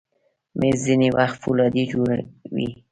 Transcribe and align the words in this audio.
مېز 0.59 0.77
ځینې 0.87 1.09
وخت 1.17 1.37
فولادي 1.43 1.83
جوړ 1.91 2.09
وي. 2.55 2.69